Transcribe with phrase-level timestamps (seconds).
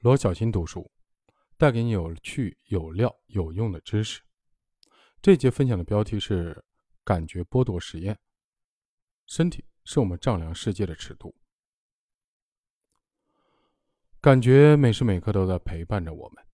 [0.00, 0.88] 罗小新读书，
[1.56, 4.22] 带给你有趣、有料、有用的知识。
[5.20, 6.64] 这节分享的标题是
[7.04, 8.16] “感觉剥夺实验”。
[9.26, 11.34] 身体是我们丈量世界的尺度，
[14.20, 16.46] 感觉每时每刻都在陪伴着我们，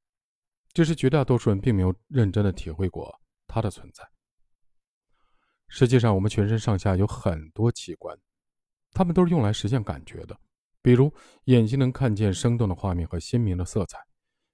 [0.72, 4.10] 只是绝大多数人并没有认真的体会过它的存在。
[5.68, 8.18] 实际上，我们全身上下有很多器官，
[8.92, 10.40] 它们都是用来实现感觉的。
[10.84, 11.10] 比如，
[11.44, 13.98] 眼睛能看见生动的画面和鲜明的色彩，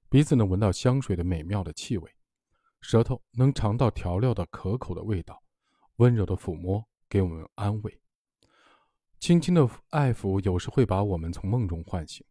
[0.09, 2.09] 鼻子能闻到香水的美妙的气味，
[2.81, 5.43] 舌头能尝到调料的可口的味道，
[5.97, 8.01] 温柔的抚摸给我们安慰，
[9.19, 12.25] 轻轻的爱抚有时会把我们从梦中唤醒。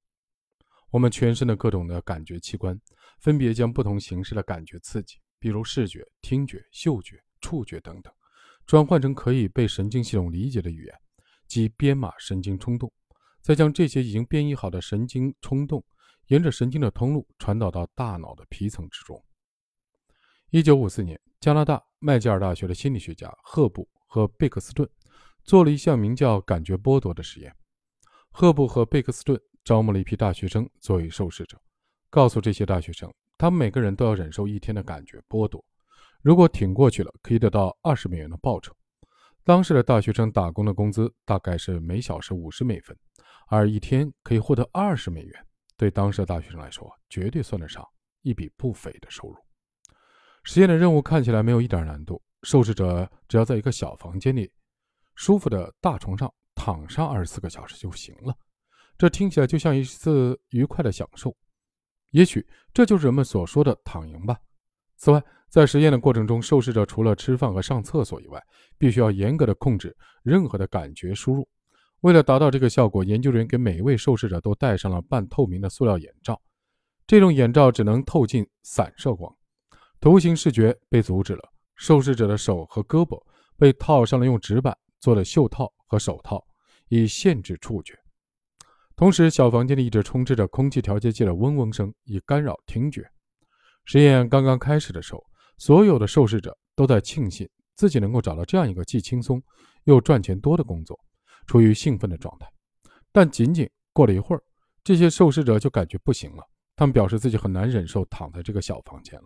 [0.92, 2.80] 我们全身的各种的感觉器官，
[3.20, 8.14] 分别将不同形式的感觉刺激，比如视觉、听觉、嗅觉、触觉等等，
[8.66, 10.96] 转换成可以被神经系统理解的语言，
[11.50, 12.90] 即编码神经冲动。
[13.42, 15.84] 再将这些已经编译好的神经冲动，
[16.28, 19.24] 沿着神经的通路传导到大脑的皮层之中。
[20.50, 24.90] 一九五四年，加拿大麦吉尔大学的心理学家赫布和贝克斯顿
[25.44, 27.56] 做了一项名叫“感觉剥夺”的实验。
[28.32, 31.60] 赫布和贝克斯顿招募了一批大学生作为受试者，
[32.10, 35.64] 告诉这些大学生，他们每个人都要忍受一天的感觉剥夺，
[36.22, 38.76] 如果挺过去了，可以得到二十美元的报酬。
[39.50, 42.96] 当时的大学生打工的工资大概是每小时五十美分。
[43.48, 47.84] 而一天可以获得二十美元，对当时的大学生来说，绝对算得上
[48.22, 49.36] 一笔不菲的收入。
[50.44, 54.52] 实验的任务看起来没有一点难度，受试者只要在一个小房间里，
[55.16, 58.32] 舒服的大床上躺上二十四个小时就行了。
[59.00, 61.36] 这听起来就像一次愉快的享受，
[62.12, 64.40] 也许这就是人们所说的躺赢吧。
[64.98, 68.42] 此外，在实验的过程中，受试者除了吃饭和上厕所以外，
[68.78, 71.48] 必须要严格的控制任何的感觉输入。
[72.02, 76.40] 为了达到这个效果，研究人员给每一位受试者都戴上了半透明的塑料眼罩。
[77.08, 79.36] 这种眼罩只能透进散射光，
[80.00, 81.42] 图形视觉被阻止了。
[81.76, 83.20] 受试者的手和胳膊
[83.58, 86.46] 被套上了用纸板做的袖套和手套，
[86.90, 87.98] 以限制触觉。
[88.96, 93.10] 同时，小房间里一直充斥着空气调节器的嗡嗡声，以干扰听觉。
[93.86, 95.26] 实验刚刚开始的时候，
[95.60, 99.40] 所有的受试者都在庆幸自己能够找到这样一个既轻松
[99.84, 101.00] 又赚钱多的工作。
[101.46, 102.48] 处于兴奋的状态，
[103.12, 104.44] 但仅仅过了一会儿，
[104.84, 106.44] 这些受试者就感觉不行了。
[106.76, 109.26] 他们表示自己很难忍受躺在这个小房间了。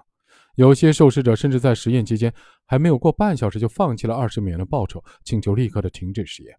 [0.56, 2.34] 有些受试者甚至在实验期间
[2.66, 6.56] 还没有过半小时就放弃了二十美元的报酬，请求立刻的停止实验。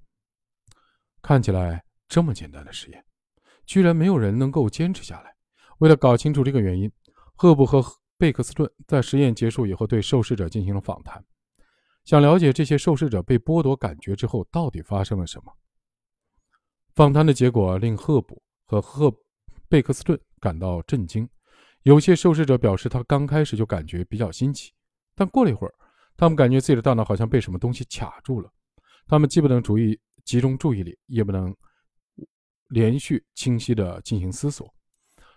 [1.22, 3.02] 看起来这么简单的实验，
[3.64, 5.34] 居然没有人能够坚持下来。
[5.78, 6.92] 为了搞清楚这个原因，
[7.34, 7.82] 赫布和
[8.16, 11.25] 贝克斯顿在实验结束以后对受试者进行了访谈。
[12.04, 15.52] 想了解这些受试者被剥夺感觉之后到底发生了什么？
[16.94, 19.12] 访谈的结果令赫普和赫
[19.69, 21.28] 贝克斯顿感到震惊。
[21.82, 24.72] 有些受试者表示，他刚开始就感觉比较新奇，
[25.14, 25.74] 但过了一会儿，
[26.16, 28.50] 他们感觉自己的大脑好像被什么东西卡住了。
[29.06, 31.54] 他们既不能注意集中注意力，也不能
[32.69, 34.72] 连续清晰地进行思索，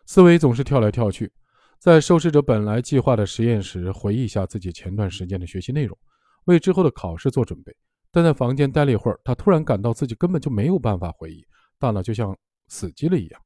[0.06, 1.32] 思维总是跳来跳去。
[1.80, 5.98] 在受试者本来计划的实验时，回忆一下自己前段时间的学习内容。
[6.46, 7.76] 为之后的考试做准备，
[8.12, 11.46] 但在房间待了一会儿，他突然感到自己根本就没有办法回忆，
[11.78, 12.36] 大脑就像
[12.68, 13.42] 死机了一样。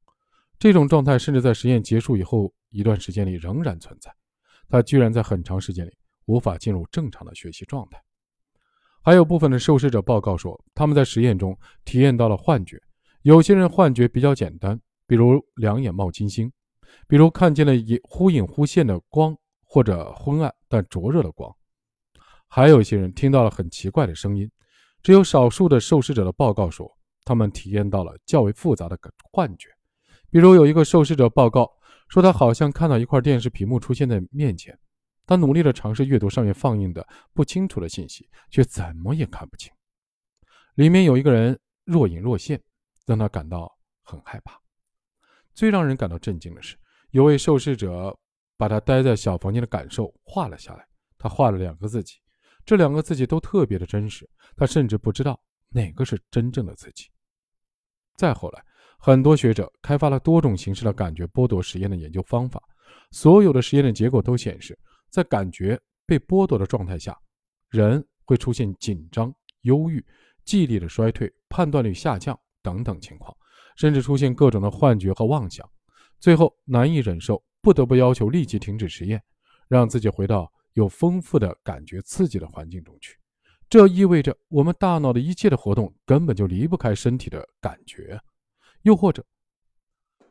[0.58, 4.10] 这种状态甚至在实验结束以后一段时间里仍然存在。
[4.68, 5.90] 他居然在很长时间里
[6.24, 8.00] 无法进入正常的学习状态。
[9.02, 12.80] 还有部分的受试者报告说，他们在实验中体验到了幻觉。
[13.22, 16.50] 有些人幻觉比较简单，比如两眼冒金星，
[17.06, 21.54] 比如看见了一忽隐忽现的光，或者昏暗但灼热的光。
[22.48, 24.50] 还有一些人听到了很奇怪的声音，
[25.02, 26.90] 只有少数的受试者的报告说，
[27.24, 28.98] 他们体验到了较为复杂的
[29.30, 29.68] 幻觉。
[30.30, 31.70] 比如有一个受试者报告
[32.08, 34.78] 说，他好像看到一块电视屏幕出现在面前，
[35.26, 39.72] 他努力地尝试阅读上面放映的不清楚的信息，却怎么也看不清。
[40.74, 42.60] 里面有一个人若隐若现，
[43.06, 44.61] 让他感到很害怕。
[45.54, 46.76] 最让人感到震惊的是，
[47.10, 48.16] 有位受试者
[48.56, 50.86] 把他待在小房间的感受画了下来，
[51.18, 52.16] 他画了两个自己。
[52.64, 55.38] 这两个自己都特别的真实，他甚至不知道
[55.68, 57.08] 哪个是真正的自己。
[58.16, 58.64] 再后来，
[58.98, 62.62] 很多学者开发了多种形式的感觉剥夺实验的研究方法，
[63.10, 64.78] 所有的实验的结果都显示，
[65.10, 67.18] 在感觉被剥夺的状态下，
[67.68, 70.04] 人会出现紧张、忧郁、
[70.44, 73.36] 记忆力的衰退、判断力下降等等情况，
[73.76, 75.68] 甚至出现各种的幻觉和妄想，
[76.18, 79.22] 最后难以忍受，不得不要求立即停止实验，
[79.68, 80.52] 让自己回到。
[80.74, 83.18] 有丰富的感觉刺激的环境中去，
[83.68, 88.18] 这意味着我们大脑的一切的活动根本就离不开身体的感觉，
[88.80, 89.22] 又或者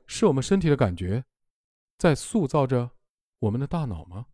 [0.08, 1.24] 是我们身体的感觉
[2.00, 2.90] 在塑造着
[3.38, 4.26] 我们的大脑吗？